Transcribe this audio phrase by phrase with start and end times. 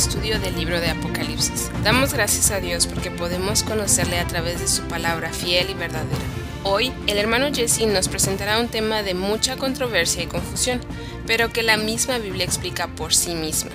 [0.00, 1.70] estudio del libro de Apocalipsis.
[1.84, 6.22] Damos gracias a Dios porque podemos conocerle a través de su palabra fiel y verdadera.
[6.64, 10.80] Hoy, el hermano Jesse nos presentará un tema de mucha controversia y confusión,
[11.26, 13.72] pero que la misma Biblia explica por sí misma.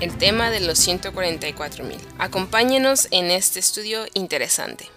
[0.00, 1.98] El tema de los 144.000.
[2.16, 4.88] Acompáñenos en este estudio interesante.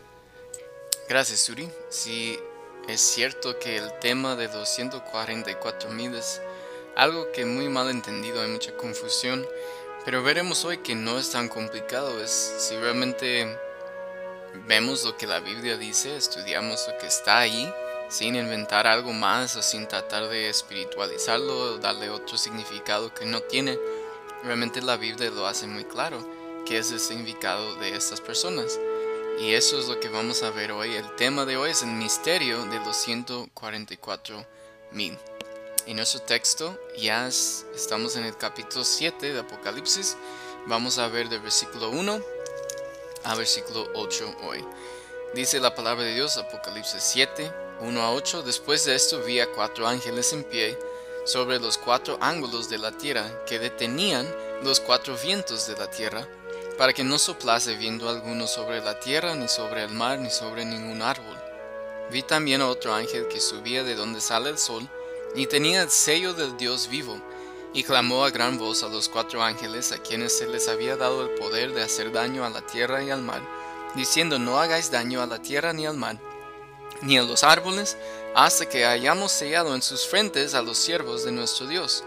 [1.10, 1.68] Gracias, Suri.
[1.90, 2.40] Sí,
[2.88, 6.42] es cierto que el tema de los 144.000 es
[6.96, 9.46] algo que muy mal entendido, hay mucha confusión,
[10.06, 13.58] pero veremos hoy que no es tan complicado, es si realmente
[14.68, 17.72] vemos lo que la Biblia dice, estudiamos lo que está ahí,
[18.10, 23.42] sin inventar algo más o sin tratar de espiritualizarlo o darle otro significado que no
[23.42, 23.80] tiene,
[24.44, 26.20] realmente la Biblia lo hace muy claro,
[26.66, 28.80] que es el significado de estas personas.
[29.40, 30.94] Y eso es lo que vamos a ver hoy.
[30.94, 34.46] El tema de hoy es el misterio de los 144
[34.92, 35.18] mil.
[35.88, 40.16] En nuestro texto ya estamos en el capítulo 7 de Apocalipsis.
[40.68, 42.22] Vamos a ver del versículo 1
[43.24, 44.64] a versículo 8 hoy.
[45.34, 48.44] Dice la palabra de Dios, Apocalipsis 7, 1 a 8.
[48.44, 50.78] Después de esto vi a cuatro ángeles en pie
[51.26, 54.28] sobre los cuatro ángulos de la tierra que detenían
[54.64, 56.28] los cuatro vientos de la tierra
[56.78, 60.64] para que no soplase viento alguno sobre la tierra, ni sobre el mar, ni sobre
[60.64, 61.38] ningún árbol.
[62.12, 64.88] Vi también a otro ángel que subía de donde sale el sol,
[65.36, 67.20] y tenía el sello del Dios vivo,
[67.74, 71.24] y clamó a gran voz a los cuatro ángeles a quienes se les había dado
[71.24, 73.42] el poder de hacer daño a la tierra y al mar,
[73.96, 76.20] diciendo no hagáis daño a la tierra ni al mar,
[77.02, 77.98] ni a los árboles,
[78.36, 82.04] hasta que hayamos sellado en sus frentes a los siervos de nuestro Dios.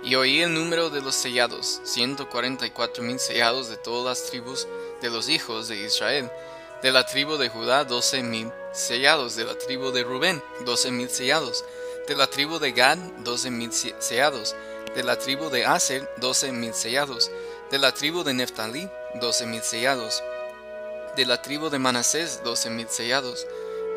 [0.00, 4.20] Y oí el número de los sellados, ciento cuarenta y cuatro mil sellados de todas
[4.20, 4.68] las tribus
[5.02, 6.30] de los hijos de Israel.
[6.82, 9.34] De la tribu de Judá, doce mil sellados.
[9.34, 11.64] De la tribu de Rubén, doce mil sellados
[12.08, 14.56] de la tribu de Gad, doce mil sellados,
[14.94, 17.30] de la tribu de Aser, doce mil sellados,
[17.70, 18.88] de la tribu de Neftalí,
[19.20, 20.22] doce mil sellados,
[21.16, 23.46] de la tribu de Manasés, doce mil sellados,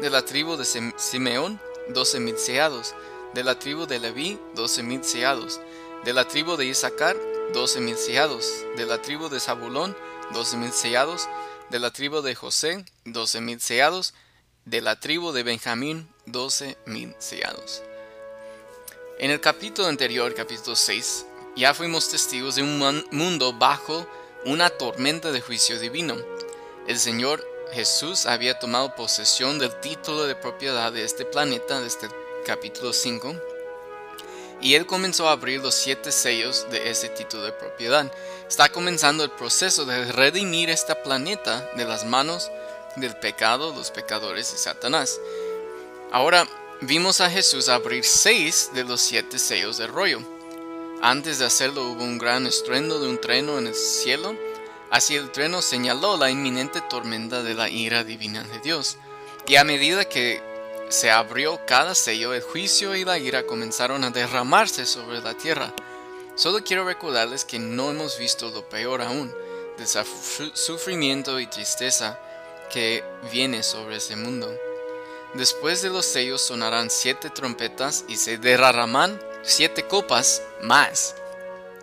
[0.02, 0.66] de la tribu de
[0.98, 2.94] Simeón, doce mil sellados,
[3.34, 5.62] de la tribu de Leví, doce mil sellados,
[6.04, 7.16] de la tribu de Isaacar,
[7.54, 8.46] doce mil sellados,
[8.76, 9.96] de la tribu de Zabulón,
[10.34, 11.30] doce mil sellados,
[11.70, 14.14] de la tribu de José, doce mil sellados,
[14.66, 17.82] de la tribu de Benjamín, doce mil sellados.
[19.20, 24.08] En el capítulo anterior, capítulo 6, ya fuimos testigos de un mundo bajo
[24.46, 26.18] una tormenta de juicio divino.
[26.88, 32.14] El Señor Jesús había tomado posesión del título de propiedad de este planeta desde el
[32.46, 33.36] capítulo 5
[34.62, 38.12] y él comenzó a abrir los siete sellos de ese título de propiedad.
[38.48, 42.52] Está comenzando el proceso de redimir este planeta de las manos
[42.96, 45.20] del pecado, los pecadores y Satanás.
[46.12, 46.48] Ahora,
[46.82, 50.20] vimos a Jesús abrir seis de los siete sellos del rollo.
[51.02, 54.36] Antes de hacerlo hubo un gran estruendo de un trueno en el cielo.
[54.90, 58.98] Así el trueno señaló la inminente tormenta de la ira divina de Dios.
[59.48, 60.42] Y a medida que
[60.90, 65.74] se abrió cada sello, el juicio y la ira comenzaron a derramarse sobre la tierra.
[66.36, 69.34] Solo quiero recordarles que no hemos visto lo peor aún,
[69.78, 69.88] del
[70.54, 72.20] sufrimiento y tristeza
[72.72, 74.54] que viene sobre ese mundo.
[75.34, 81.16] Después de los sellos sonarán siete trompetas y se derramarán siete copas más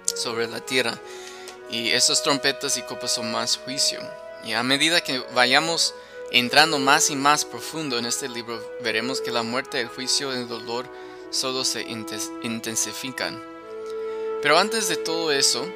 [0.05, 0.99] sobre la tierra.
[1.71, 4.01] Y esas trompetas y copas son más juicio.
[4.45, 5.95] Y a medida que vayamos
[6.31, 10.37] entrando más y más profundo en este libro, veremos que la muerte, el juicio y
[10.37, 10.87] el dolor
[11.31, 11.83] solo se
[12.43, 13.43] intensifican.
[14.43, 15.67] Pero antes de todo eso,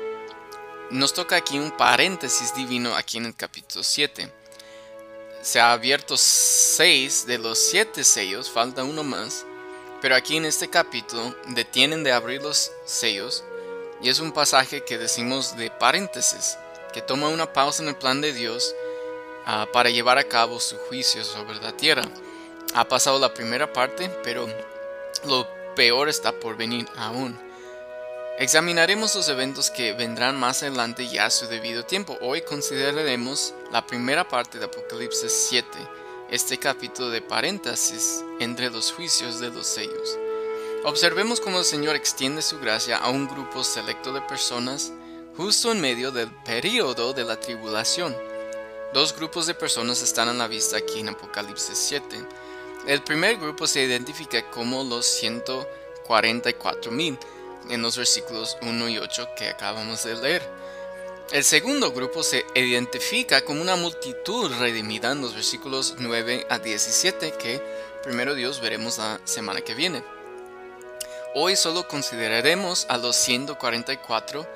[0.91, 4.42] nos toca aquí un paréntesis divino aquí en el capítulo 7
[5.43, 9.45] se ha abierto seis de los siete sellos, falta uno más.
[10.01, 13.45] Pero aquí en este capítulo detienen de abrir los sellos
[14.01, 16.57] y es un pasaje que decimos de paréntesis,
[16.93, 18.75] que toma una pausa en el plan de Dios
[19.47, 22.03] ah, para llevar a cabo su juicio sobre la tierra.
[22.75, 24.49] Ha pasado la primera parte, pero
[25.25, 27.39] lo peor está por venir aún.
[28.39, 32.17] Examinaremos los eventos que vendrán más adelante ya a su debido tiempo.
[32.23, 35.69] Hoy consideraremos la primera parte de Apocalipsis 7,
[36.31, 40.19] este capítulo de paréntesis entre los juicios de los sellos.
[40.83, 44.93] Observemos cómo el Señor extiende su gracia a un grupo selecto de personas
[45.37, 48.17] justo en medio del período de la tribulación.
[48.95, 52.27] Dos grupos de personas están a la vista aquí en Apocalipsis 7.
[52.87, 57.19] El primer grupo se identifica como los 144 mil
[57.71, 60.43] en los versículos 1 y 8 que acabamos de leer.
[61.31, 67.33] El segundo grupo se identifica como una multitud redimida en los versículos 9 a 17
[67.33, 67.63] que
[68.03, 70.03] primero Dios veremos la semana que viene.
[71.35, 74.47] Hoy solo consideraremos a los 144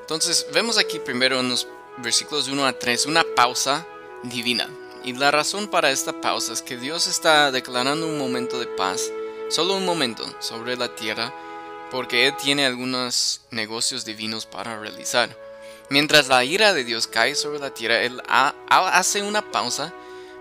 [0.00, 1.68] Entonces vemos aquí primero en los
[1.98, 3.86] versículos 1 a 3 una pausa
[4.22, 4.68] divina.
[5.04, 9.10] Y la razón para esta pausa es que Dios está declarando un momento de paz,
[9.50, 11.32] solo un momento, sobre la tierra,
[11.90, 15.36] porque Él tiene algunos negocios divinos para realizar.
[15.88, 19.92] Mientras la ira de Dios cae sobre la tierra, Él hace una pausa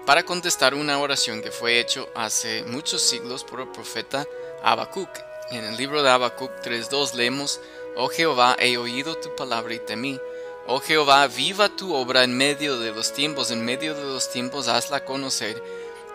[0.05, 4.25] para contestar una oración que fue hecho hace muchos siglos por el profeta
[4.63, 5.09] Habacuc.
[5.51, 7.59] En el libro de Habacuc 3.2 leemos,
[7.95, 10.19] Oh Jehová, he oído tu palabra y temí
[10.67, 14.67] Oh Jehová, viva tu obra en medio de los tiempos, en medio de los tiempos
[14.67, 15.61] hazla conocer.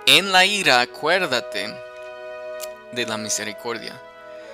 [0.06, 1.72] En la ira acuérdate
[2.90, 4.02] de la misericordia.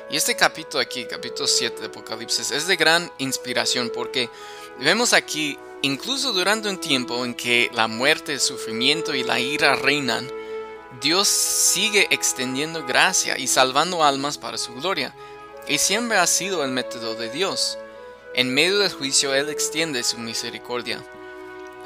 [0.08, 4.30] Y este capítulo aquí, capítulo 7 de Apocalipsis, es de gran inspiración porque
[4.78, 9.74] vemos aquí, incluso durante un tiempo en que la muerte, el sufrimiento y la ira
[9.74, 10.30] reinan,
[11.00, 15.12] Dios sigue extendiendo gracia y salvando almas para su gloria.
[15.66, 17.76] Y siempre ha sido el método de Dios.
[18.34, 21.02] En medio del juicio Él extiende su misericordia.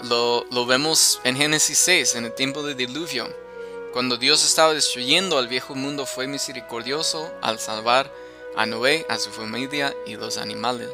[0.05, 3.35] Lo, vemos en Génesis 6, en el tiempo del diluvio.
[3.93, 8.13] Cuando Dios estaba destruyendo al viejo mundo fue misericordioso al salvar
[8.55, 10.91] a Noé, a su familia y los animales.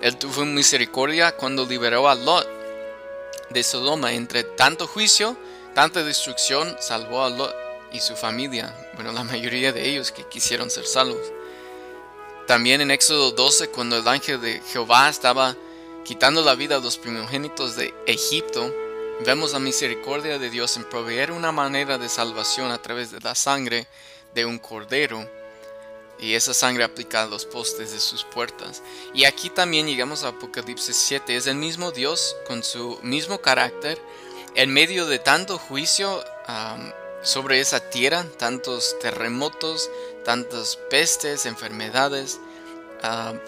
[0.00, 2.46] Él tuvo misericordia cuando liberó a Lot
[3.50, 4.12] de Sodoma.
[4.12, 5.36] Entre tanto juicio,
[5.74, 7.54] tanta destrucción, salvó a Lot
[7.92, 8.72] y su familia.
[8.94, 11.32] Bueno, la mayoría de ellos que quisieron ser salvos.
[12.46, 15.56] También en Éxodo 12, cuando el ángel de Jehová estaba
[16.04, 18.72] quitando la vida a los primogénitos de Egipto,
[19.20, 23.34] vemos la misericordia de Dios en proveer una manera de salvación a través de la
[23.34, 23.86] sangre
[24.34, 25.28] de un cordero
[26.18, 28.82] y esa sangre aplica a los postes de sus puertas.
[29.12, 34.00] Y aquí también llegamos a Apocalipsis 7, es el mismo Dios con su mismo carácter
[34.54, 36.22] en medio de tanto juicio
[37.22, 39.90] sobre esa tierra, tantos terremotos,
[40.24, 42.38] tantas pestes, enfermedades,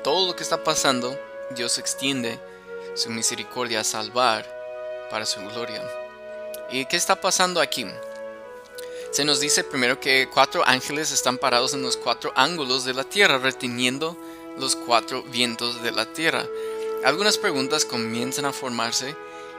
[0.02, 1.19] todo lo que está pasando,
[1.50, 2.40] Dios extiende
[2.94, 4.56] su misericordia a salvar
[5.11, 5.82] para su gloria.
[6.70, 7.87] ¿Y qué está pasando aquí?
[9.12, 13.05] Se nos dice primero que cuatro ángeles están parados en los cuatro ángulos de la
[13.05, 14.17] tierra, reteniendo
[14.58, 16.47] los cuatro vientos de la tierra.
[17.05, 19.14] Algunas preguntas comienzan a formarse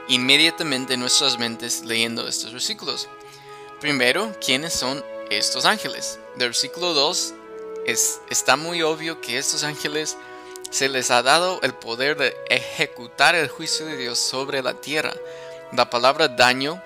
[0.08, 3.08] inmediatamente en nuestras mentes leyendo estos versículos.
[3.80, 6.18] Primero, ¿quiénes son estos ángeles.
[6.36, 7.34] Del versículo 2
[7.86, 10.16] es, está muy obvio que estos ángeles
[10.70, 15.14] se les ha dado el poder de ejecutar el juicio de Dios sobre la tierra.
[15.72, 16.82] La palabra daño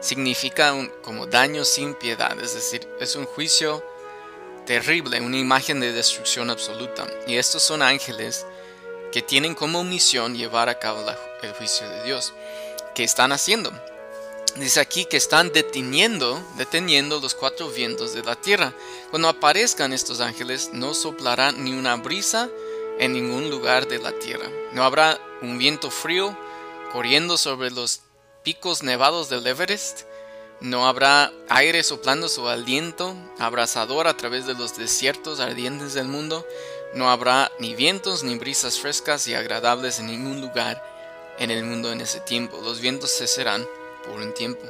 [0.00, 3.84] significa como daño sin piedad, es decir, es un juicio
[4.66, 7.06] terrible, una imagen de destrucción absoluta.
[7.26, 8.46] Y estos son ángeles
[9.12, 11.04] que tienen como misión llevar a cabo
[11.42, 12.32] el juicio de Dios.
[12.94, 13.72] ¿Qué están haciendo?
[14.56, 18.74] Dice aquí que están deteniendo, deteniendo los cuatro vientos de la tierra.
[19.10, 22.50] Cuando aparezcan estos ángeles, no soplará ni una brisa
[23.02, 24.48] en ningún lugar de la tierra.
[24.72, 26.36] No habrá un viento frío
[26.92, 28.02] corriendo sobre los
[28.44, 30.02] picos nevados del Everest.
[30.60, 36.46] No habrá aire soplando su aliento abrasador a través de los desiertos ardientes del mundo.
[36.94, 40.80] No habrá ni vientos ni brisas frescas y agradables en ningún lugar
[41.40, 42.60] en el mundo en ese tiempo.
[42.62, 43.66] Los vientos cesarán
[44.06, 44.62] por un tiempo.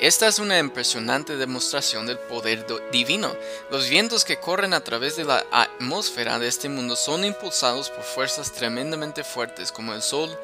[0.00, 3.34] Esta es una impresionante demostración del poder divino.
[3.70, 8.02] Los vientos que corren a través de la atmósfera de este mundo son impulsados por
[8.02, 10.36] fuerzas tremendamente fuertes como el Sol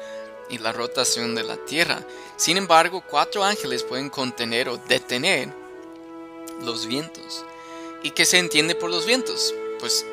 [0.49, 2.01] y la rotación de la Tierra.
[2.37, 5.53] Sin embargo, cuatro ángeles pueden contener o detener
[6.61, 7.43] los vientos.
[8.03, 9.53] ¿Y qué se entiende por los vientos?
[9.79, 10.05] Pues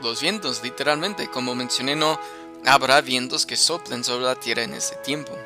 [0.00, 1.28] los vientos, literalmente.
[1.28, 2.20] Como mencioné, no
[2.64, 5.36] habrá vientos que soplen sobre la Tierra en ese tiempo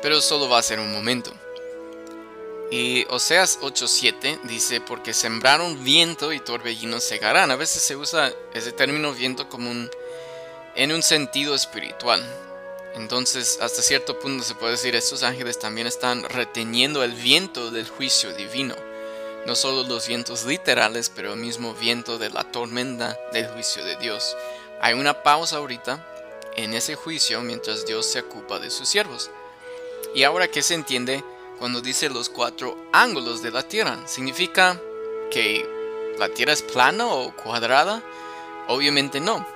[0.00, 1.32] pero solo va a ser un momento.
[2.70, 7.50] Y Oseas 8:7 dice, porque sembraron viento y torbellinos segarán.
[7.50, 9.90] A veces se usa ese término viento como un,
[10.74, 12.22] en un sentido espiritual.
[12.94, 17.88] Entonces, hasta cierto punto se puede decir, estos ángeles también están reteniendo el viento del
[17.88, 18.74] juicio divino.
[19.46, 23.96] No solo los vientos literales, pero el mismo viento de la tormenta del juicio de
[23.96, 24.36] Dios.
[24.80, 26.04] Hay una pausa ahorita
[26.56, 29.30] en ese juicio mientras Dios se ocupa de sus siervos.
[30.14, 31.22] ¿Y ahora qué se entiende
[31.58, 33.98] cuando dice los cuatro ángulos de la Tierra?
[34.06, 34.80] ¿Significa
[35.30, 35.66] que
[36.18, 38.02] la Tierra es plana o cuadrada?
[38.68, 39.46] Obviamente no.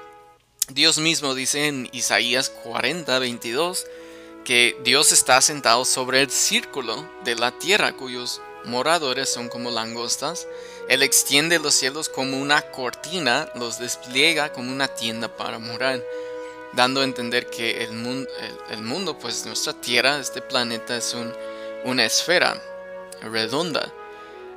[0.69, 3.87] Dios mismo dice en Isaías 40, 22
[4.45, 10.47] que Dios está sentado sobre el círculo de la tierra cuyos moradores son como langostas.
[10.89, 16.03] Él extiende los cielos como una cortina, los despliega como una tienda para morar
[16.73, 18.31] dando a entender que el mundo,
[18.71, 21.33] el, mundo pues nuestra Tierra, este planeta es un,
[21.85, 22.61] una esfera
[23.23, 23.93] redonda.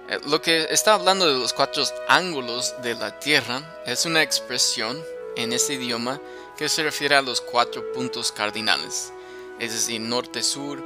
[0.09, 5.03] Eh, lo que está hablando de los cuatro ángulos de la Tierra es una expresión
[5.35, 6.21] en este idioma
[6.57, 9.11] que se refiere a los cuatro puntos cardinales,
[9.59, 10.81] es decir, norte, sur,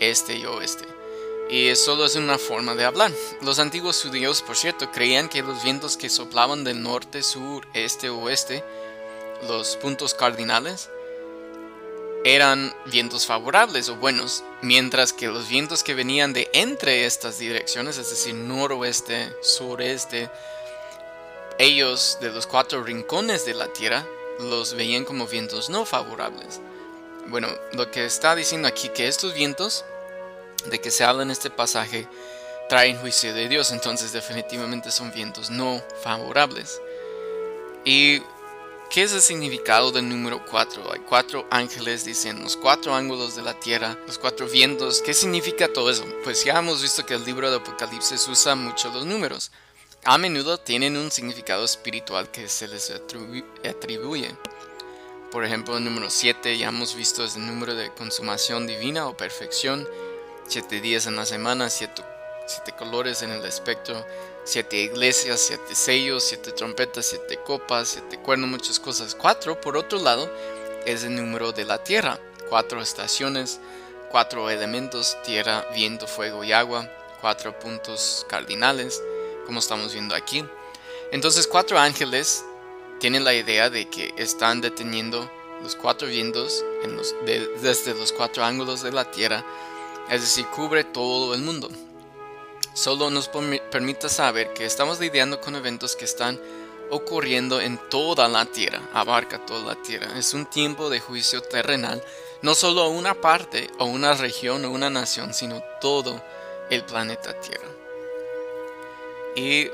[0.00, 0.84] este y oeste.
[1.48, 3.12] Y solo es una forma de hablar.
[3.40, 8.10] Los antiguos judíos, por cierto, creían que los vientos que soplaban del norte, sur, este,
[8.10, 8.64] oeste,
[9.46, 10.90] los puntos cardinales,
[12.26, 17.98] eran vientos favorables o buenos, mientras que los vientos que venían de entre estas direcciones,
[17.98, 20.28] es decir, noroeste, sureste,
[21.60, 24.04] ellos de los cuatro rincones de la tierra
[24.40, 26.60] los veían como vientos no favorables.
[27.28, 29.84] Bueno, lo que está diciendo aquí que estos vientos
[30.64, 32.08] de que se habla en este pasaje
[32.68, 36.80] traen juicio de Dios, entonces definitivamente son vientos no favorables.
[37.84, 38.20] Y
[38.90, 40.92] ¿Qué es el significado del número 4?
[40.92, 45.02] Hay cuatro ángeles, dicen los cuatro ángulos de la tierra, los cuatro vientos.
[45.02, 46.04] ¿Qué significa todo eso?
[46.24, 49.50] Pues ya hemos visto que el libro de Apocalipsis usa mucho los números.
[50.04, 54.34] A menudo tienen un significado espiritual que se les atribuye.
[55.30, 59.16] Por ejemplo, el número 7 ya hemos visto es el número de consumación divina o
[59.16, 59.86] perfección.
[60.46, 62.02] Siete días en la semana, siete,
[62.46, 64.06] siete colores en el espectro
[64.46, 69.14] siete iglesias, siete sellos, siete trompetas, siete copas, siete cuernos, muchas cosas.
[69.14, 70.30] Cuatro, por otro lado,
[70.86, 72.18] es el número de la tierra.
[72.48, 73.58] Cuatro estaciones,
[74.10, 76.88] cuatro elementos, tierra, viento, fuego y agua.
[77.20, 79.02] Cuatro puntos cardinales,
[79.46, 80.44] como estamos viendo aquí.
[81.10, 82.44] Entonces, cuatro ángeles
[83.00, 85.28] tienen la idea de que están deteniendo
[85.60, 86.64] los cuatro vientos
[87.60, 89.44] desde los cuatro ángulos de la tierra,
[90.08, 91.68] es decir, cubre todo el mundo
[92.76, 93.28] solo nos
[93.70, 96.38] permite saber que estamos lidiando con eventos que están
[96.90, 100.18] ocurriendo en toda la tierra, abarca toda la tierra.
[100.18, 102.04] Es un tiempo de juicio terrenal,
[102.42, 106.22] no solo una parte o una región o una nación, sino todo
[106.68, 107.66] el planeta Tierra.
[109.34, 109.70] Y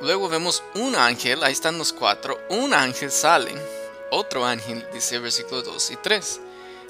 [0.00, 3.54] luego vemos un ángel, ahí están los cuatro, un ángel sale,
[4.10, 6.40] otro ángel, dice versículo 2 y 3.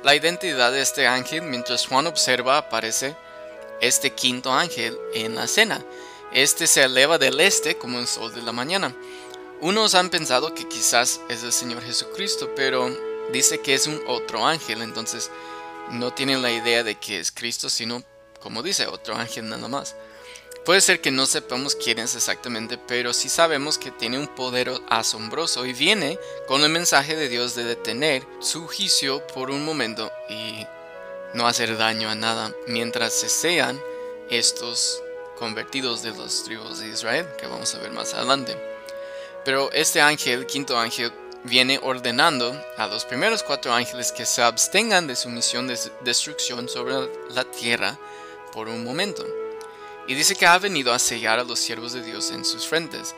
[0.05, 3.15] La identidad de este ángel, mientras Juan observa, aparece
[3.81, 5.85] este quinto ángel en la cena.
[6.33, 8.95] Este se eleva del este como el sol de la mañana.
[9.61, 12.91] Unos han pensado que quizás es el Señor Jesucristo, pero
[13.33, 15.31] dice que es un otro ángel, entonces
[15.91, 18.03] no tienen la idea de que es Cristo, sino,
[18.41, 19.97] como dice, otro ángel nada más.
[20.65, 24.71] Puede ser que no sepamos quién es exactamente, pero sí sabemos que tiene un poder
[24.89, 30.13] asombroso y viene con el mensaje de Dios de detener su juicio por un momento
[30.29, 30.67] y
[31.35, 33.81] no hacer daño a nada mientras se sean
[34.31, 35.03] estos
[35.39, 38.57] convertidos de los tribus de Israel, que vamos a ver más adelante.
[39.45, 41.13] Pero este ángel, quinto ángel,
[41.45, 46.69] viene ordenando a los primeros cuatro ángeles que se abstengan de su misión de destrucción
[46.69, 46.95] sobre
[47.31, 47.99] la tierra
[48.53, 49.25] por un momento.
[50.07, 53.15] Y dice que ha venido a sellar a los siervos de Dios en sus frentes.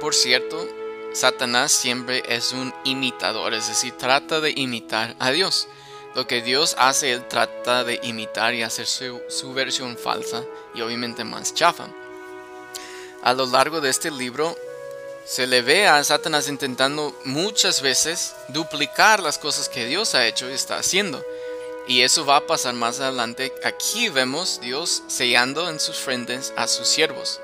[0.00, 0.66] Por cierto,
[1.12, 5.68] Satanás siempre es un imitador, es decir, trata de imitar a Dios.
[6.14, 11.24] Lo que Dios hace, Él trata de imitar y hacer su, versión falsa y obviamente
[11.24, 11.86] más chafa.
[13.22, 14.56] A lo largo de este libro
[15.24, 20.50] se le ve a Satanás intentando muchas veces duplicar las cosas que Dios ha hecho
[20.50, 21.24] y está haciendo.
[21.88, 23.52] Y eso va a pasar más adelante.
[23.64, 27.40] Aquí vemos Dios sellando en sus frentes a sus siervos.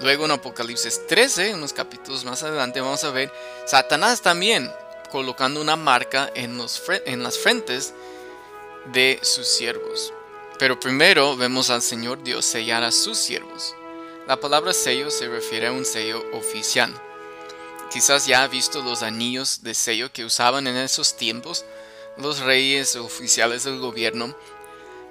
[0.00, 3.32] Luego en Apocalipsis 13, unos capítulos más adelante, vamos a ver
[3.66, 4.70] Satanás también
[5.10, 7.94] colocando una marca en, los, en las frentes
[8.86, 10.12] de sus siervos.
[10.58, 13.74] Pero primero vemos al Señor Dios sellar a sus siervos.
[14.26, 16.92] La palabra sello se refiere a un sello oficial.
[17.90, 21.64] Quizás ya ha visto los anillos de sello que usaban en esos tiempos
[22.16, 24.34] los reyes oficiales del gobierno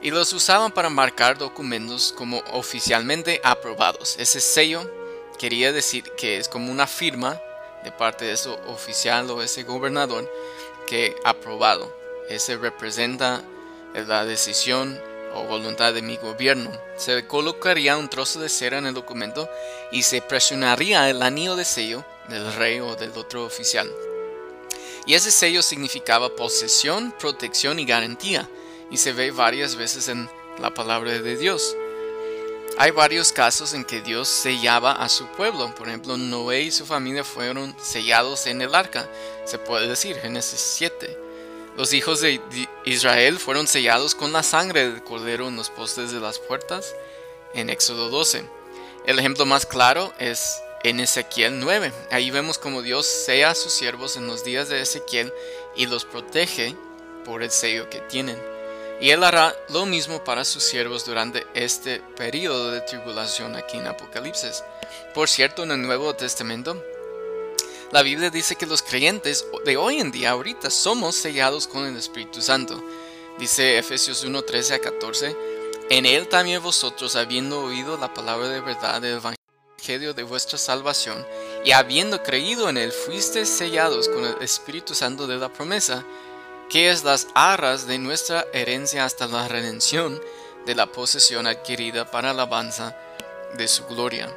[0.02, 4.16] y los usaban para marcar documentos como oficialmente aprobados.
[4.18, 4.90] Ese sello
[5.38, 7.40] quería decir que es como una firma
[7.84, 10.32] de parte de ese oficial o ese gobernador
[10.88, 11.96] que aprobado.
[12.30, 13.44] Ese representa
[13.94, 15.00] la decisión
[15.34, 16.72] o voluntad de mi gobierno.
[16.98, 19.50] Se colocaría un trozo de cera en el documento
[19.92, 23.90] y se presionaría el anillo de sello del rey o del otro oficial.
[25.06, 28.48] Y ese sello significaba posesión, protección y garantía,
[28.92, 30.30] y se ve varias veces en
[30.60, 31.76] la palabra de Dios.
[32.78, 35.74] Hay varios casos en que Dios sellaba a su pueblo.
[35.76, 39.08] Por ejemplo, Noé y su familia fueron sellados en el arca.
[39.46, 41.21] Se puede decir, Génesis 7.
[41.82, 42.40] Los hijos de
[42.86, 46.94] Israel fueron sellados con la sangre del cordero en los postes de las puertas
[47.56, 48.46] en Éxodo 12.
[49.08, 51.92] El ejemplo más claro es en Ezequiel 9.
[52.12, 55.34] Ahí vemos como Dios sella a sus siervos en los días de Ezequiel
[55.76, 56.76] y los protege
[57.26, 58.38] por el sello que tienen.
[59.00, 63.88] Y Él hará lo mismo para sus siervos durante este periodo de tribulación aquí en
[63.88, 64.64] Apocalipsis.
[65.16, 66.80] Por cierto, en el Nuevo Testamento,
[67.92, 71.98] La Biblia dice que los creyentes de hoy en día, ahorita, somos sellados con el
[71.98, 72.82] Espíritu Santo.
[73.38, 75.36] Dice Efesios 1, 13 a 14,
[75.90, 81.26] en él también vosotros, habiendo oído la palabra de verdad del Evangelio de vuestra salvación,
[81.66, 86.06] y habiendo creído en él, fuisteis sellados con el Espíritu Santo de la promesa,
[86.70, 90.22] que es las arras de nuestra herencia hasta la redención
[90.66, 92.96] de la posesión adquirida para la alabanza
[93.58, 94.34] de su gloria.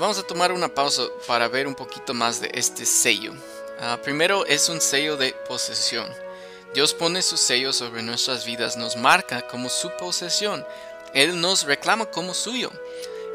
[0.00, 3.34] Vamos a tomar una pausa para ver un poquito más de este sello.
[3.78, 6.08] Ah, primero es un sello de posesión.
[6.72, 10.64] Dios pone su sello sobre nuestras vidas, nos marca como su posesión.
[11.12, 12.70] Él nos reclama como suyo.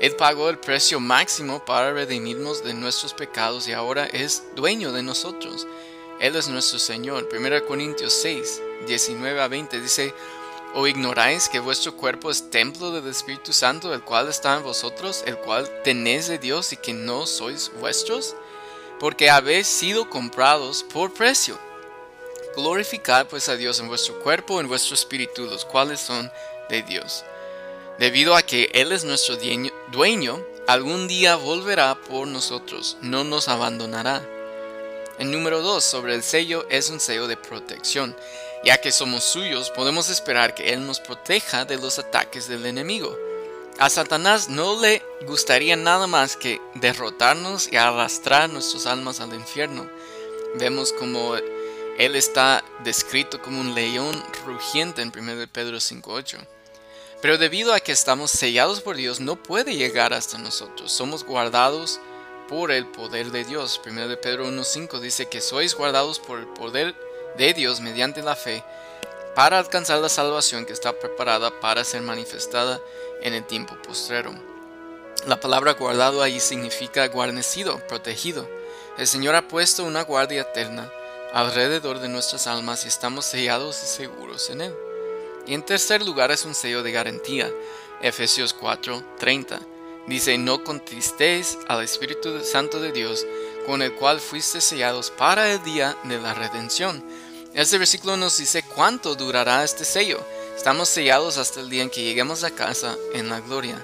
[0.02, 5.04] Él pagó el precio máximo para redimirnos de nuestros pecados y ahora es dueño de
[5.04, 5.68] nosotros.
[6.20, 7.30] Él es nuestro Señor.
[7.32, 10.16] 1 Corintios 6, 19 a 20 dice,
[10.78, 15.24] ¿O ignoráis que vuestro cuerpo es templo del Espíritu Santo, el cual está en vosotros,
[15.26, 18.36] el cual tenéis de Dios y que no sois vuestros?
[19.00, 21.58] Porque habéis sido comprados por precio.
[22.58, 26.30] Glorificad pues a Dios en vuestro cuerpo, en vuestro espíritu, los cuales son
[26.68, 27.24] de Dios.
[27.98, 29.38] Debido a que Él es nuestro
[29.94, 34.22] dueño, algún día volverá por nosotros, no nos abandonará.
[35.20, 38.14] El número 2 sobre el sello es un sello de protección.
[38.66, 43.16] Ya que somos suyos, podemos esperar que Él nos proteja de los ataques del enemigo.
[43.78, 49.88] A Satanás no le gustaría nada más que derrotarnos y arrastrar nuestras almas al infierno.
[50.56, 56.40] Vemos como Él está descrito como un león rugiente en 1 Pedro 5.8.
[57.22, 60.92] Pero debido a que estamos sellados por Dios, no puede llegar hasta nosotros.
[60.92, 62.00] Somos guardados
[62.50, 63.80] por el poder de Dios.
[63.86, 66.96] 1 Pedro 1.5 dice que sois guardados por el poder
[67.38, 68.64] de Dios mediante la fe
[69.36, 72.80] para alcanzar la salvación que está preparada para ser manifestada
[73.22, 74.34] en el tiempo postrero.
[75.28, 78.48] La palabra guardado ahí significa guarnecido, protegido.
[78.98, 80.92] El Señor ha puesto una guardia eterna
[81.34, 84.76] alrededor de nuestras almas y estamos sellados y seguros en Él.
[85.46, 87.52] Y en tercer lugar es un sello de garantía.
[88.02, 89.60] Efesios 4:30
[90.08, 93.26] dice, no contristéis al Espíritu Santo de Dios,
[93.66, 97.04] con el cual fuiste sellados para el día de la redención.
[97.56, 100.20] Este versículo nos dice cuánto durará este sello.
[100.58, 103.82] Estamos sellados hasta el día en que lleguemos a casa en la gloria.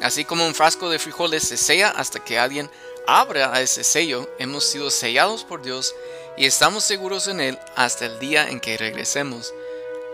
[0.00, 2.70] Así como un frasco de frijoles se sella hasta que alguien
[3.06, 5.94] abra a ese sello, hemos sido sellados por Dios
[6.38, 9.52] y estamos seguros en Él hasta el día en que regresemos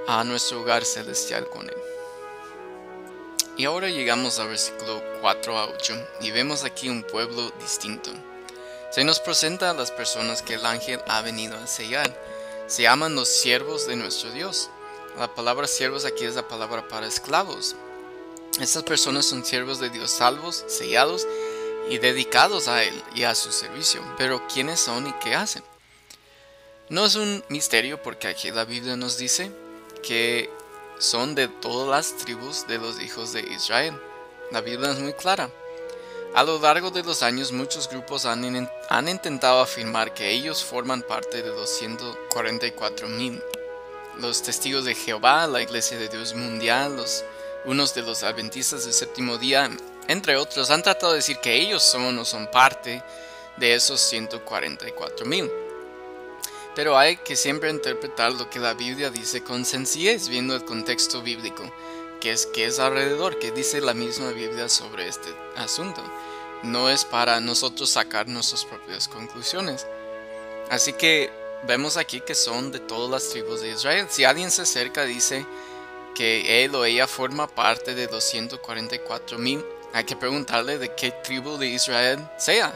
[0.09, 1.77] a nuestro hogar celestial con Él.
[3.57, 8.11] Y ahora llegamos al versículo 4 a 8 y vemos aquí un pueblo distinto.
[8.90, 12.12] Se nos presenta a las personas que el ángel ha venido a sellar
[12.66, 14.70] se llaman los siervos de nuestro Dios.
[15.18, 17.76] La palabra siervos aquí es la palabra para esclavos.
[18.61, 21.26] Estas personas son siervos de Dios salvos, sellados
[21.88, 24.02] y dedicados a Él y a su servicio.
[24.18, 25.62] Pero ¿quiénes son y qué hacen?
[26.88, 29.50] No es un misterio porque aquí la Biblia nos dice
[30.02, 30.50] que
[30.98, 34.00] son de todas las tribus de los hijos de Israel.
[34.50, 35.50] La Biblia es muy clara.
[36.37, 38.44] A lo largo de los años muchos grupos han,
[39.09, 43.42] intentado afirmar que ellos forman parte de los 144.000.
[44.18, 47.03] Los testigos de Jehová, la Iglesia de Dios Mundial,
[47.64, 49.70] unos de los adventistas del séptimo día,
[50.09, 53.03] entre otros, han tratado de decir que ellos son o son parte
[53.57, 55.51] de esos 144.000.
[56.75, 61.22] Pero hay que siempre interpretar lo que la Biblia dice con sencillez, viendo el contexto
[61.22, 61.62] bíblico
[62.20, 66.03] que es, que es alrededor, que dice la misma Biblia sobre este asunto.
[66.62, 69.87] No es para nosotros sacar nuestras propias conclusiones.
[70.71, 71.31] Así que
[71.66, 74.07] vemos aquí que son de todas las tribus de Israel.
[74.11, 75.47] Si alguien se acerca dice
[76.14, 81.57] que él o ella forma parte de 244 mil, hay que preguntarle de qué tribu
[81.59, 82.73] de Israel sea.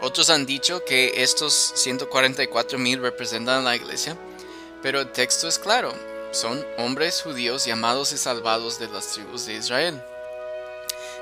[0.00, 4.16] Otros han dicho que estos 144 mil representan a la iglesia,
[4.82, 5.92] pero el texto es claro
[6.34, 10.02] son hombres judíos llamados y salvados de las tribus de Israel.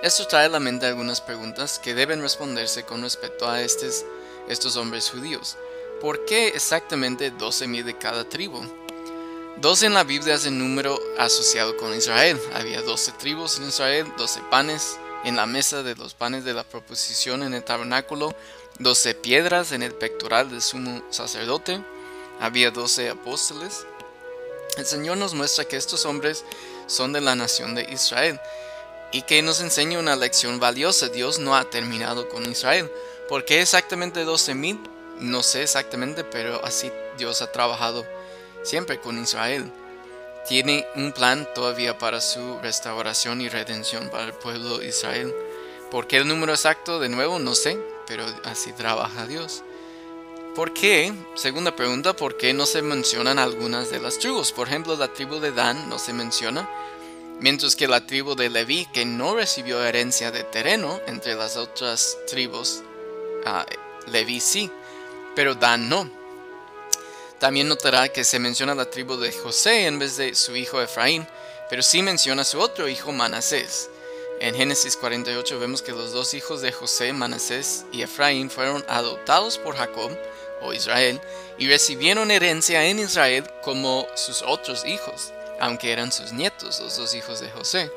[0.02, 4.04] Esto trae a la mente algunas preguntas que deben responderse con respecto a estos,
[4.48, 5.56] estos hombres judíos.
[6.00, 8.60] ¿Por qué exactamente 12.000 de cada tribu?
[9.58, 12.36] 12 en la Biblia es el número asociado con Israel.
[12.52, 16.64] Había 12 tribus en Israel, 12 panes en la mesa de los panes de la
[16.64, 18.34] proposición en el tabernáculo,
[18.80, 21.80] 12 piedras en el pectoral del sumo sacerdote,
[22.40, 23.86] había 12 apóstoles,
[24.78, 26.44] el Señor nos muestra que estos hombres
[26.88, 28.40] son de la nación de Israel
[29.12, 31.08] y que nos enseña una lección valiosa.
[31.08, 32.90] Dios no ha terminado con Israel.
[33.28, 34.78] ¿Por qué exactamente 12.000?
[35.20, 38.04] No sé exactamente, pero así Dios ha trabajado
[38.62, 39.70] siempre con Israel.
[40.48, 45.32] Tiene un plan todavía para su restauración y redención para el pueblo de Israel.
[45.90, 46.98] ¿Por qué el número exacto?
[46.98, 49.62] De nuevo, no sé, pero así trabaja Dios.
[50.56, 51.12] ¿Por qué?
[51.34, 54.52] Segunda pregunta, ¿por qué no se mencionan algunas de las tribus?
[54.52, 56.68] Por ejemplo, la tribu de Dan no se menciona,
[57.42, 62.16] mientras que la tribu de Leví, que no recibió herencia de terreno entre las otras
[62.26, 62.82] tribus,
[63.44, 64.70] uh, Leví sí,
[65.34, 66.10] pero Dan no.
[67.38, 71.26] También notará que se menciona la tribu de José en vez de su hijo Efraín,
[71.68, 73.90] pero sí menciona su otro hijo Manasés.
[74.38, 79.58] En Génesis 48 vemos que los dos hijos de José, Manasés y Efraín, fueron adoptados
[79.58, 80.16] por Jacob
[80.62, 81.20] o Israel
[81.58, 87.14] y recibieron herencia en Israel como sus otros hijos, aunque eran sus nietos, los dos
[87.14, 87.88] hijos de José.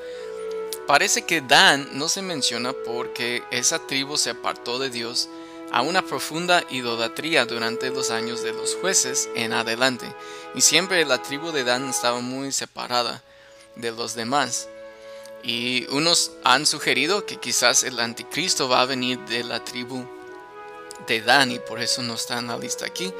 [0.85, 5.29] Parece que Dan no se menciona porque esa tribu se apartó de Dios
[5.71, 10.05] a una profunda idolatría durante los años de los jueces en adelante,
[10.53, 13.23] y siempre la tribu de Dan estaba muy separada
[13.75, 14.69] de los demás.
[15.41, 20.05] Y unos han sugerido que quizás el anticristo va a venir de la tribu
[21.07, 23.11] de Dan y por eso no está en la lista aquí.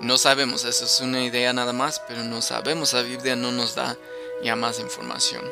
[0.00, 3.74] No sabemos, eso es una idea nada más, pero no sabemos, la Biblia no nos
[3.74, 3.96] da
[4.42, 5.44] ya más información.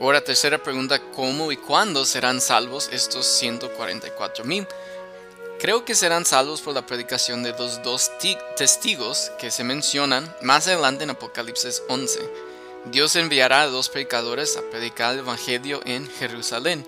[0.00, 4.66] Ahora, tercera pregunta, ¿cómo y cuándo serán salvos estos 144 mil?
[5.58, 8.12] Creo que serán salvos por la predicación de los dos
[8.56, 12.48] testigos que se mencionan más adelante en Apocalipsis 11
[12.86, 16.86] Dios enviará a dos predicadores a predicar el Evangelio en Jerusalén,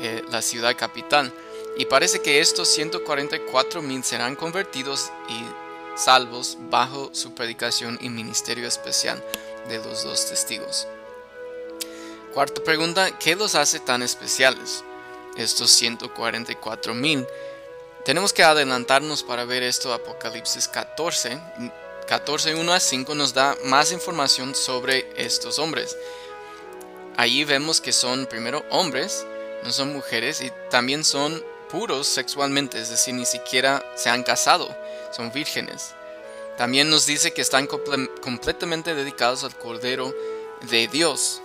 [0.00, 1.32] eh, la ciudad capital.
[1.76, 5.67] Y parece que estos 144 mil serán convertidos y
[5.98, 9.22] salvos bajo su predicación y ministerio especial
[9.68, 10.86] de los dos testigos.
[12.32, 14.84] Cuarta pregunta, ¿qué los hace tan especiales?
[15.36, 17.26] Estos 144 mil.
[18.04, 21.38] Tenemos que adelantarnos para ver esto Apocalipsis 14,
[22.06, 25.96] 14, 1 a 5 nos da más información sobre estos hombres.
[27.16, 29.26] Allí vemos que son primero hombres,
[29.64, 34.68] no son mujeres y también son puros sexualmente, es decir, ni siquiera se han casado,
[35.12, 35.94] son vírgenes.
[36.56, 40.12] También nos dice que están completamente dedicados al Cordero
[40.62, 41.40] de Dios.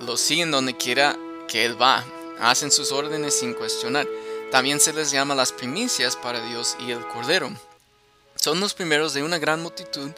[0.00, 2.04] Lo siguen donde quiera que Él va,
[2.40, 4.08] hacen sus órdenes sin cuestionar.
[4.50, 7.50] También se les llama las primicias para Dios y el Cordero.
[8.34, 10.10] Son los primeros de una gran multitud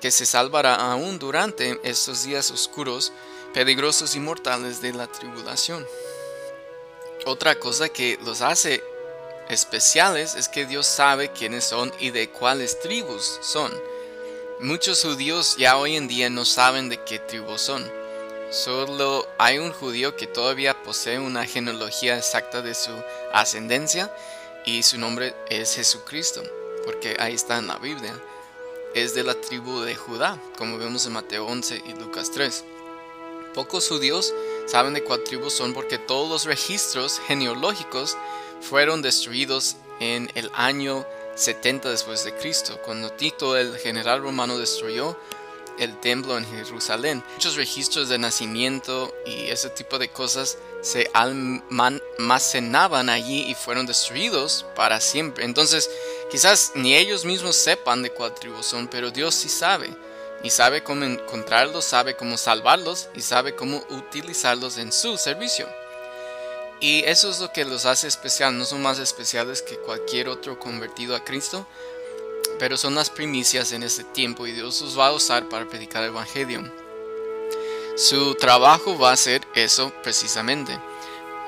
[0.00, 3.12] que se salvará aún durante estos días oscuros,
[3.54, 5.86] peligrosos y mortales de la tribulación.
[7.26, 8.82] Otra cosa que los hace
[9.48, 13.72] especiales es que Dios sabe quiénes son y de cuáles tribus son.
[14.60, 17.88] Muchos judíos ya hoy en día no saben de qué tribu son.
[18.50, 22.92] Solo hay un judío que todavía posee una genealogía exacta de su
[23.32, 24.12] ascendencia
[24.64, 26.42] y su nombre es Jesucristo
[26.88, 28.18] porque ahí está en la Biblia,
[28.94, 32.64] es de la tribu de Judá, como vemos en Mateo 11 y Lucas 3.
[33.52, 34.32] Pocos judíos
[34.68, 38.16] saben de cuál tribu son porque todos los registros genealógicos
[38.60, 45.16] fueron destruidos en el año 70 después de Cristo, cuando Tito, el general romano, destruyó
[45.78, 47.22] el templo en Jerusalén.
[47.34, 54.66] Muchos registros de nacimiento y ese tipo de cosas se almacenaban allí y fueron destruidos
[54.74, 55.44] para siempre.
[55.44, 55.88] Entonces,
[56.30, 59.90] quizás ni ellos mismos sepan de cuál tribu son, pero Dios sí sabe.
[60.42, 65.68] Y sabe cómo encontrarlos, sabe cómo salvarlos y sabe cómo utilizarlos en su servicio.
[66.80, 68.56] Y eso es lo que los hace especial.
[68.56, 71.66] No son más especiales que cualquier otro convertido a Cristo,
[72.58, 76.04] pero son las primicias en este tiempo y Dios los va a usar para predicar
[76.04, 76.70] el Evangelio.
[77.96, 80.78] Su trabajo va a ser eso precisamente.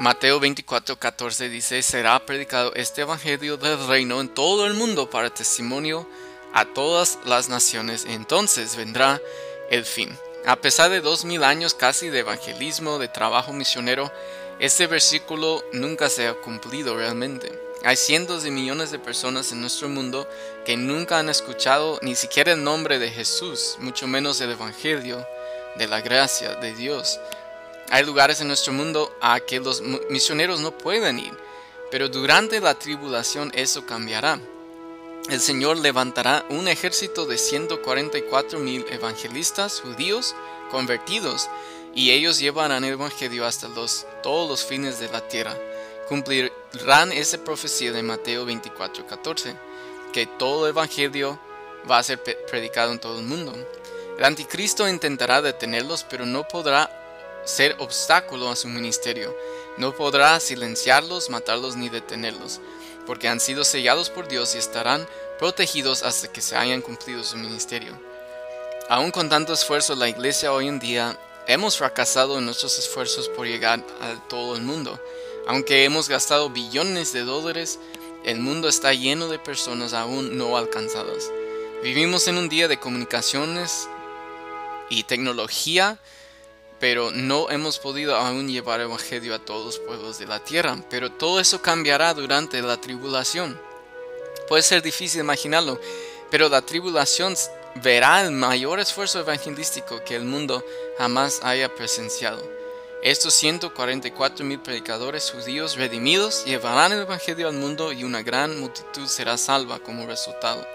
[0.00, 5.30] Mateo 24, 14 dice, será predicado este Evangelio del reino en todo el mundo para
[5.30, 6.08] testimonio
[6.52, 8.04] a todas las naciones.
[8.06, 9.20] Entonces vendrá
[9.70, 10.16] el fin.
[10.46, 14.10] A pesar de dos mil años casi de evangelismo, de trabajo misionero,
[14.58, 17.50] este versículo nunca se ha cumplido realmente.
[17.82, 20.28] Hay cientos de millones de personas en nuestro mundo
[20.66, 25.26] que nunca han escuchado ni siquiera el nombre de Jesús, mucho menos el Evangelio
[25.76, 27.18] de la gracia de Dios.
[27.88, 31.32] Hay lugares en nuestro mundo a que los misioneros no pueden ir,
[31.90, 34.38] pero durante la tribulación eso cambiará.
[35.28, 40.34] El Señor levantará un ejército de 144 mil evangelistas judíos
[40.70, 41.48] convertidos
[41.94, 45.56] y ellos llevarán el evangelio hasta los, todos los fines de la tierra.
[46.08, 49.54] Cumplirán esa profecía de Mateo 24, 14,
[50.12, 51.38] que todo evangelio
[51.88, 53.54] va a ser predicado en todo el mundo.
[54.18, 56.90] El anticristo intentará detenerlos, pero no podrá
[57.44, 59.36] ser obstáculo a su ministerio.
[59.76, 62.60] No podrá silenciarlos, matarlos ni detenerlos,
[63.10, 65.04] porque han sido sellados por Dios y estarán
[65.36, 68.00] protegidos hasta que se hayan cumplido su ministerio.
[68.88, 71.18] Aún con tanto esfuerzo, la iglesia hoy en día
[71.48, 74.96] hemos fracasado en nuestros esfuerzos por llegar a todo el mundo.
[75.48, 77.80] Aunque hemos gastado billones de dólares
[78.24, 81.32] El mundo está lleno de personas aún no alcanzadas.
[81.82, 83.88] Vivimos en un día de comunicaciones
[84.88, 85.98] y tecnología,
[86.80, 90.82] pero no hemos podido aún llevar el Evangelio a todos los pueblos de la tierra.
[90.88, 93.60] Pero todo eso cambiará durante la tribulación.
[94.48, 95.78] Puede ser difícil imaginarlo,
[96.30, 97.36] pero la tribulación
[97.76, 100.64] verá el mayor esfuerzo evangelístico que el mundo
[100.98, 102.42] jamás haya presenciado.
[103.02, 109.06] Estos 144 mil predicadores judíos redimidos llevarán el Evangelio al mundo y una gran multitud
[109.06, 110.66] será salva como resultado.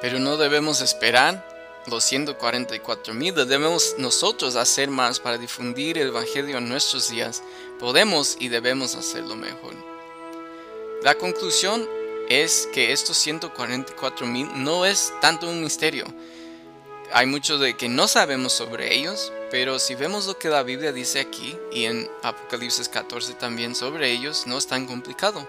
[0.00, 1.53] Pero no debemos esperar
[1.86, 7.42] los 144 mil, debemos nosotros hacer más para difundir el Evangelio en nuestros días.
[7.78, 9.74] Podemos y debemos hacerlo mejor.
[11.02, 11.86] La conclusión
[12.28, 16.06] es que estos 144 mil no es tanto un misterio.
[17.12, 20.92] Hay mucho de que no sabemos sobre ellos, pero si vemos lo que la Biblia
[20.92, 25.46] dice aquí y en Apocalipsis 14 también sobre ellos, no es tan complicado.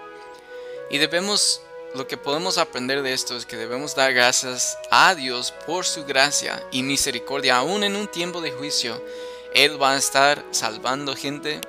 [0.90, 1.62] Y debemos,
[1.96, 6.04] lo que podemos aprender de esto es que debemos dar gracias a Dios por su
[6.04, 9.02] gracia y misericordia, aún en un tiempo de juicio.
[9.54, 11.60] Él va a estar salvando gente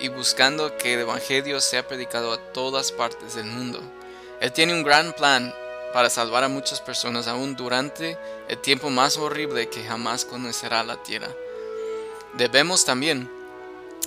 [0.00, 3.80] y buscando que el Evangelio sea predicado a todas partes del mundo.
[4.40, 5.54] Él tiene un gran plan
[5.92, 8.18] para salvar a muchas personas aún durante
[8.48, 11.28] el tiempo más horrible que jamás conocerá la tierra.
[12.34, 13.30] Debemos también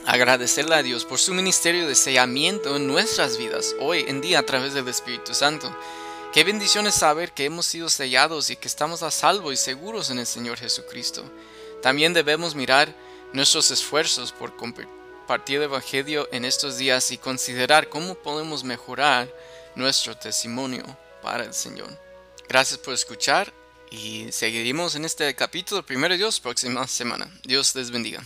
[0.09, 4.45] agradecerle a Dios por su ministerio de sellamiento en nuestras vidas hoy en día a
[4.45, 5.71] través del Espíritu Santo.
[6.33, 10.09] Qué bendición es saber que hemos sido sellados y que estamos a salvo y seguros
[10.09, 11.23] en el Señor Jesucristo.
[11.83, 12.91] También debemos mirar
[13.33, 19.31] nuestros esfuerzos por compartir el Evangelio en estos días y considerar cómo podemos mejorar
[19.75, 20.83] nuestro testimonio
[21.21, 21.89] para el Señor.
[22.47, 23.53] Gracias por escuchar
[23.91, 27.31] y seguiremos en este capítulo primero Dios próxima semana.
[27.43, 28.23] Dios les bendiga.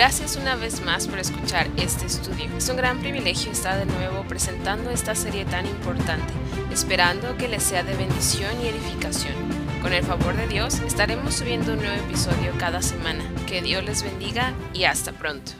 [0.00, 2.46] Gracias una vez más por escuchar este estudio.
[2.56, 6.32] Es un gran privilegio estar de nuevo presentando esta serie tan importante,
[6.72, 9.34] esperando que les sea de bendición y edificación.
[9.82, 13.22] Con el favor de Dios estaremos subiendo un nuevo episodio cada semana.
[13.46, 15.52] Que Dios les bendiga y hasta pronto.